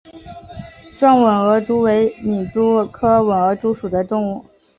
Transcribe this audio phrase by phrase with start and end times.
[0.97, 4.43] 壮吻额蛛为皿蛛科吻额蛛属的动物。